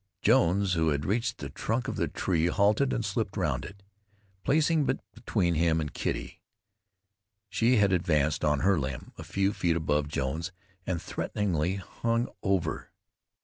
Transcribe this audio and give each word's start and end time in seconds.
Jones, 0.23 0.73
who 0.73 0.89
had 0.89 1.05
reached 1.05 1.37
the 1.37 1.51
trunk 1.51 1.87
of 1.87 1.95
the 1.95 2.07
tree, 2.07 2.47
halted 2.47 2.91
and 2.91 3.05
slipped 3.05 3.37
round 3.37 3.63
it, 3.63 3.83
placing 4.43 4.89
it 4.89 4.99
between 5.13 5.53
him 5.53 5.79
and 5.79 5.93
Kitty. 5.93 6.41
She 7.49 7.75
had 7.75 7.93
advanced 7.93 8.43
on 8.43 8.61
her 8.61 8.79
limb, 8.79 9.11
a 9.19 9.23
few 9.23 9.53
feet 9.53 9.75
above 9.75 10.07
Jones, 10.07 10.51
and 10.87 10.99
threateningly 10.99 11.75
hung 11.75 12.29
over. 12.41 12.89